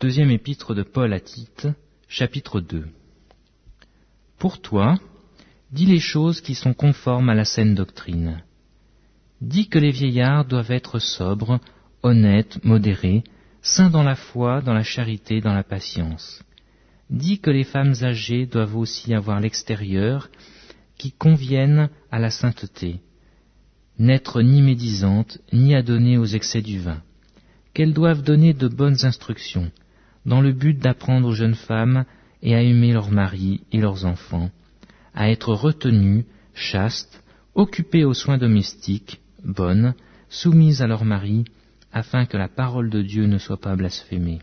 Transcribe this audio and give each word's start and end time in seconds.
Deuxième 0.00 0.30
épître 0.30 0.76
de 0.76 0.84
Paul 0.84 1.12
à 1.12 1.18
Tite, 1.18 1.66
chapitre 2.06 2.60
2. 2.60 2.86
Pour 4.38 4.60
toi, 4.60 4.96
dis 5.72 5.86
les 5.86 5.98
choses 5.98 6.40
qui 6.40 6.54
sont 6.54 6.72
conformes 6.72 7.28
à 7.30 7.34
la 7.34 7.44
saine 7.44 7.74
doctrine. 7.74 8.44
Dis 9.40 9.68
que 9.68 9.80
les 9.80 9.90
vieillards 9.90 10.44
doivent 10.44 10.70
être 10.70 11.00
sobres, 11.00 11.58
honnêtes, 12.04 12.62
modérés, 12.62 13.24
saints 13.60 13.90
dans 13.90 14.04
la 14.04 14.14
foi, 14.14 14.60
dans 14.60 14.72
la 14.72 14.84
charité, 14.84 15.40
dans 15.40 15.52
la 15.52 15.64
patience. 15.64 16.44
Dis 17.10 17.40
que 17.40 17.50
les 17.50 17.64
femmes 17.64 17.94
âgées 18.02 18.46
doivent 18.46 18.76
aussi 18.76 19.12
avoir 19.14 19.40
l'extérieur 19.40 20.28
qui 20.96 21.10
convienne 21.10 21.90
à 22.12 22.20
la 22.20 22.30
sainteté, 22.30 23.00
n'être 23.98 24.42
ni 24.42 24.62
médisantes, 24.62 25.40
ni 25.52 25.74
adonnées 25.74 26.18
aux 26.18 26.24
excès 26.24 26.62
du 26.62 26.78
vin, 26.78 27.02
qu'elles 27.74 27.94
doivent 27.94 28.22
donner 28.22 28.54
de 28.54 28.68
bonnes 28.68 29.04
instructions, 29.04 29.72
dans 30.28 30.42
le 30.42 30.52
but 30.52 30.78
d'apprendre 30.78 31.28
aux 31.28 31.34
jeunes 31.34 31.54
femmes 31.54 32.04
et 32.42 32.54
à 32.54 32.62
aimer 32.62 32.92
leurs 32.92 33.10
maris 33.10 33.62
et 33.72 33.80
leurs 33.80 34.04
enfants, 34.04 34.50
à 35.14 35.30
être 35.30 35.54
retenues, 35.54 36.26
chastes, 36.54 37.24
occupées 37.54 38.04
aux 38.04 38.14
soins 38.14 38.36
domestiques, 38.38 39.20
bonnes, 39.42 39.94
soumises 40.28 40.82
à 40.82 40.86
leurs 40.86 41.06
maris, 41.06 41.44
afin 41.92 42.26
que 42.26 42.36
la 42.36 42.48
parole 42.48 42.90
de 42.90 43.00
Dieu 43.00 43.24
ne 43.24 43.38
soit 43.38 43.60
pas 43.60 43.74
blasphémée. 43.74 44.40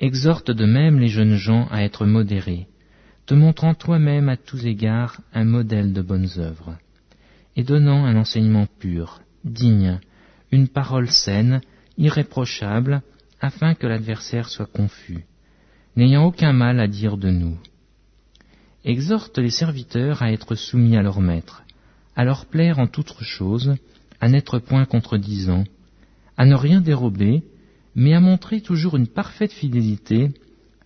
Exhorte 0.00 0.50
de 0.50 0.66
même 0.66 0.98
les 0.98 1.08
jeunes 1.08 1.36
gens 1.36 1.68
à 1.70 1.84
être 1.84 2.04
modérés, 2.04 2.66
te 3.24 3.34
montrant 3.34 3.74
toi-même 3.74 4.28
à 4.28 4.36
tous 4.36 4.66
égards 4.66 5.20
un 5.32 5.44
modèle 5.44 5.92
de 5.92 6.02
bonnes 6.02 6.28
œuvres, 6.38 6.76
et 7.54 7.62
donnant 7.62 8.04
un 8.04 8.16
enseignement 8.16 8.66
pur, 8.80 9.20
digne, 9.44 10.00
une 10.50 10.68
parole 10.68 11.08
saine, 11.08 11.60
irréprochable, 11.96 13.02
afin 13.40 13.74
que 13.74 13.86
l'adversaire 13.86 14.48
soit 14.48 14.66
confus, 14.66 15.24
n'ayant 15.96 16.24
aucun 16.24 16.52
mal 16.52 16.80
à 16.80 16.88
dire 16.88 17.16
de 17.16 17.30
nous. 17.30 17.58
Exhorte 18.84 19.38
les 19.38 19.50
serviteurs 19.50 20.22
à 20.22 20.32
être 20.32 20.54
soumis 20.54 20.96
à 20.96 21.02
leur 21.02 21.20
maître, 21.20 21.64
à 22.14 22.24
leur 22.24 22.46
plaire 22.46 22.78
en 22.78 22.86
toutes 22.86 23.22
choses, 23.22 23.76
à 24.20 24.28
n'être 24.28 24.58
point 24.58 24.84
contredisant, 24.84 25.64
à 26.36 26.46
ne 26.46 26.54
rien 26.54 26.80
dérober, 26.80 27.42
mais 27.94 28.14
à 28.14 28.20
montrer 28.20 28.60
toujours 28.60 28.96
une 28.96 29.08
parfaite 29.08 29.52
fidélité, 29.52 30.30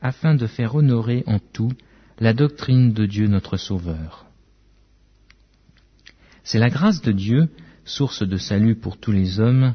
afin 0.00 0.34
de 0.34 0.46
faire 0.46 0.74
honorer 0.74 1.24
en 1.26 1.38
tout 1.38 1.72
la 2.18 2.32
doctrine 2.32 2.92
de 2.92 3.06
Dieu 3.06 3.26
notre 3.26 3.56
Sauveur. 3.56 4.26
C'est 6.42 6.58
la 6.58 6.70
grâce 6.70 7.02
de 7.02 7.12
Dieu, 7.12 7.48
source 7.84 8.22
de 8.22 8.36
salut 8.36 8.76
pour 8.76 8.98
tous 8.98 9.12
les 9.12 9.40
hommes, 9.40 9.72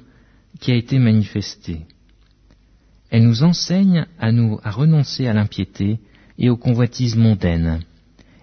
qui 0.59 0.71
a 0.71 0.75
été 0.75 0.99
manifestée. 0.99 1.85
Elle 3.09 3.23
nous 3.23 3.43
enseigne 3.43 4.05
à 4.19 4.31
nous 4.31 4.59
à 4.63 4.71
renoncer 4.71 5.27
à 5.27 5.33
l'impiété 5.33 5.99
et 6.37 6.49
aux 6.49 6.57
convoitises 6.57 7.15
mondaines, 7.15 7.79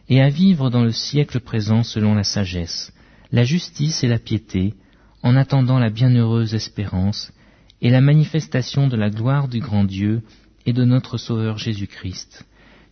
et 0.09 0.21
à 0.21 0.29
vivre 0.29 0.71
dans 0.71 0.85
le 0.85 0.93
siècle 0.93 1.41
présent 1.41 1.83
selon 1.83 2.15
la 2.15 2.25
sagesse, 2.25 2.93
la 3.33 3.45
justice 3.45 4.05
et 4.05 4.09
la 4.09 4.19
piété, 4.19 4.75
en 5.23 5.37
attendant 5.37 5.79
la 5.79 5.91
bienheureuse 5.91 6.55
espérance 6.55 7.33
et 7.81 7.91
la 7.91 8.01
manifestation 8.01 8.89
de 8.89 8.97
la 8.97 9.11
gloire 9.11 9.49
du 9.49 9.61
grand 9.61 9.85
Dieu 9.85 10.23
et 10.67 10.73
de 10.73 10.85
notre 10.85 11.19
Sauveur 11.19 11.59
Jésus-Christ, 11.59 12.47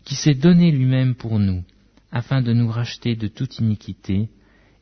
qui 0.04 0.14
s'est 0.14 0.34
donné 0.34 0.70
lui-même 0.70 1.14
pour 1.14 1.38
nous, 1.38 1.62
afin 2.12 2.42
de 2.42 2.52
nous 2.52 2.68
racheter 2.68 3.14
de 3.14 3.28
toute 3.28 3.58
iniquité, 3.58 4.28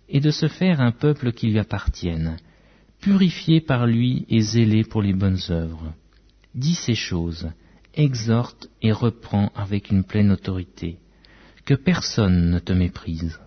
et 0.08 0.20
de 0.20 0.30
se 0.30 0.48
faire 0.48 0.80
un 0.80 0.92
peuple 0.92 1.32
qui 1.32 1.48
lui 1.48 1.58
appartienne, 1.58 2.38
purifié 3.00 3.60
par 3.60 3.86
lui 3.86 4.24
et 4.30 4.40
zélé 4.40 4.84
pour 4.84 5.02
les 5.02 5.12
bonnes 5.12 5.40
œuvres. 5.50 5.92
Dis 6.54 6.74
ces 6.74 6.94
choses, 6.94 7.50
exhorte 7.94 8.68
et 8.82 8.92
reprends 8.92 9.52
avec 9.54 9.90
une 9.90 10.04
pleine 10.04 10.32
autorité, 10.32 10.98
que 11.64 11.74
personne 11.74 12.50
ne 12.50 12.58
te 12.58 12.72
méprise. 12.72 13.38